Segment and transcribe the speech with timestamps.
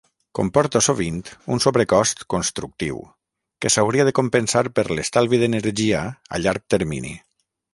[0.37, 1.19] Comporta sovint
[1.55, 2.97] un sobrecost constructiu,
[3.65, 6.05] que s'hauria de compensar per l'estalvi d'energia
[6.39, 7.17] a llarg termini.